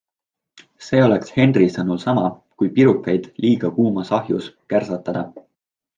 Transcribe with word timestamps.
See 0.85 1.01
oleks 1.07 1.33
Henry 1.35 1.67
sõnul 1.75 2.01
sama, 2.05 2.23
kui 2.63 2.71
pirukaid 2.79 3.29
liiga 3.45 3.73
kuumas 3.77 4.11
ahjus 4.21 4.49
kärsatada. 4.75 5.23